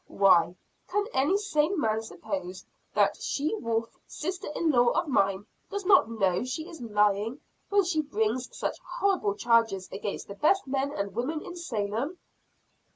Why, 0.07 0.55
can 0.87 1.05
any 1.13 1.37
sane 1.37 1.79
man 1.79 2.01
suppose 2.01 2.65
that 2.95 3.21
she 3.21 3.53
wolf 3.57 3.99
sister 4.07 4.47
in 4.55 4.71
law 4.71 4.87
of 4.99 5.07
mine 5.07 5.45
does 5.69 5.85
not 5.85 6.09
know 6.09 6.43
she 6.43 6.67
is 6.67 6.81
lying, 6.81 7.39
when 7.69 7.83
she 7.83 8.01
brings 8.01 8.49
such 8.57 8.79
horrible 8.79 9.35
charges 9.35 9.87
against 9.91 10.27
the 10.27 10.33
best 10.33 10.65
men 10.65 10.91
and 10.91 11.13
women 11.13 11.45
in 11.45 11.55
Salem?" 11.55 12.17